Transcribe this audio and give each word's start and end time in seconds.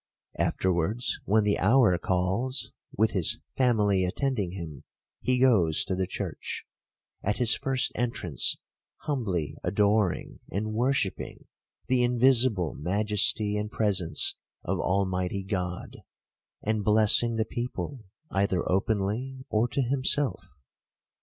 Afterwards, 0.39 1.19
when 1.25 1.43
the 1.43 1.59
hour 1.59 1.95
calls, 1.99 2.71
with 2.97 3.11
his 3.11 3.37
family 3.55 4.03
attending 4.03 4.53
him, 4.53 4.83
he 5.21 5.37
goes 5.37 5.85
to 5.85 5.93
the 5.95 6.07
church; 6.07 6.65
at 7.21 7.37
his 7.37 7.53
first 7.53 7.91
entrance 7.93 8.57
humbly 9.01 9.57
adoring 9.63 10.39
and 10.51 10.73
worshipping 10.73 11.45
the 11.85 12.01
invisible 12.01 12.73
majesty 12.73 13.55
and 13.55 13.69
presence 13.69 14.35
of 14.63 14.79
Almighty 14.79 15.43
God, 15.43 15.97
and 16.63 16.83
blessing 16.83 17.35
the 17.35 17.45
people, 17.45 18.03
either 18.31 18.67
openly, 18.67 19.37
or 19.49 19.67
to 19.67 19.83
himself. 19.83 20.43